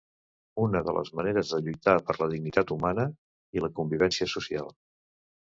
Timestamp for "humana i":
2.77-3.65